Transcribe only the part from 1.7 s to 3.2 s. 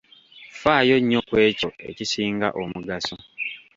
ekisinga omugaso.